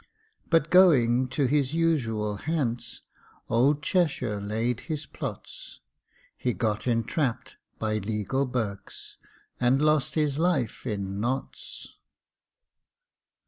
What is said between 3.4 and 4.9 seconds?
Old Cheshire laid